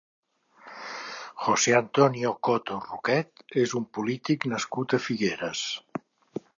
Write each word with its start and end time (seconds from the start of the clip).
José 1.47 1.75
Antonio 1.81 2.33
Coto 2.49 2.79
Roquet 2.87 3.45
és 3.67 3.77
un 3.83 3.89
polític 3.99 4.49
nascut 4.57 4.97
a 4.97 5.03
Figueres. 5.11 5.65